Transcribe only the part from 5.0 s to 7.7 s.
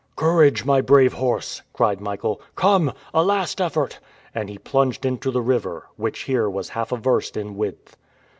into the river, which here was half a verst in